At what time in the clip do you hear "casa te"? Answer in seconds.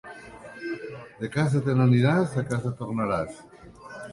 1.35-1.77